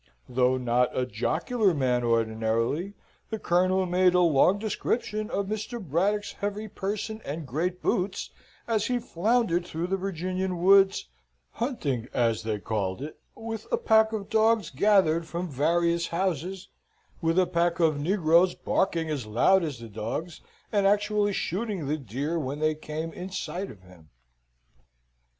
Though 0.27 0.57
not 0.57 0.97
a 0.97 1.05
jocular 1.05 1.75
man 1.75 2.03
ordinarily, 2.03 2.95
the 3.29 3.37
Colonel 3.37 3.85
made 3.85 4.15
a 4.15 4.19
long 4.21 4.57
description 4.57 5.29
of 5.29 5.45
Mr. 5.45 5.79
Braddock's 5.79 6.31
heavy 6.31 6.67
person 6.67 7.21
and 7.23 7.45
great 7.45 7.83
boots, 7.83 8.31
as 8.67 8.87
he 8.87 8.97
floundered 8.97 9.63
through 9.63 9.85
the 9.85 9.97
Virginian 9.97 10.57
woods, 10.59 11.07
hunting, 11.51 12.07
as 12.15 12.41
they 12.41 12.57
called 12.57 13.03
it, 13.03 13.19
with 13.35 13.67
a 13.71 13.77
pack 13.77 14.11
of 14.11 14.27
dogs 14.27 14.71
gathered 14.71 15.27
from 15.27 15.47
various 15.51 16.07
houses, 16.07 16.69
with 17.21 17.37
a 17.37 17.45
pack 17.45 17.79
of 17.79 17.99
negroes 17.99 18.55
barking 18.55 19.07
as 19.11 19.27
loud 19.27 19.63
as 19.63 19.77
the 19.77 19.87
dogs, 19.87 20.41
and 20.71 20.87
actually 20.87 21.31
shooting 21.31 21.85
the 21.85 21.97
deer 21.99 22.39
when 22.39 22.57
they 22.57 22.73
came 22.73 23.13
in 23.13 23.29
sight 23.29 23.69
of 23.69 23.83
him. 23.83 24.09